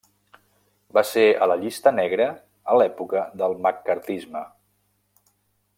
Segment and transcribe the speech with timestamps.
[0.97, 2.27] Va ser a la llista negra
[2.73, 4.43] a l'època del maccarthisme.